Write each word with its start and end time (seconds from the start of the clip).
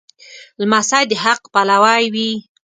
لمسی 0.61 1.03
د 1.09 1.11
حق 1.23 1.41
پلوی 1.53 2.03
وي. 2.13 2.29